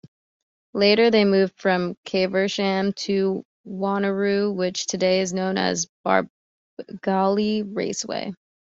[0.73, 8.33] Later, they moved from Caversham to Wanneroo, which today is known as Barbagallo Raceway.